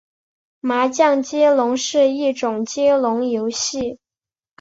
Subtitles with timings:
[0.61, 3.99] 麻将接龙是一种接龙游戏。